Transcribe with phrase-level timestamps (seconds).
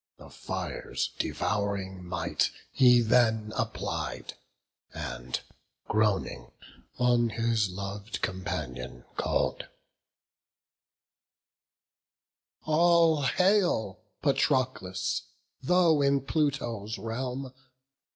[0.17, 4.33] The fire's devouring might he then applied,
[4.95, 5.39] And,
[5.87, 6.51] groaning,
[6.97, 9.67] on his lov'd companion call'd:
[12.65, 15.21] "All hail, Patroclus,
[15.61, 17.53] though in Pluto's realm!